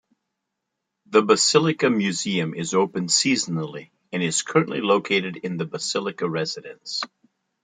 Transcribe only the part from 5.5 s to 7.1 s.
the Basilica Residence.